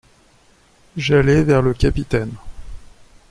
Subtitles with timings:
[0.97, 2.33] J'allai vers le capitaine.